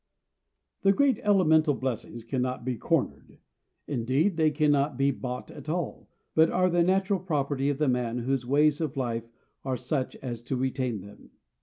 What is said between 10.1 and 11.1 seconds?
as to retain